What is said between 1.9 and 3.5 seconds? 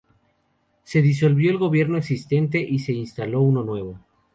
existente y se instaló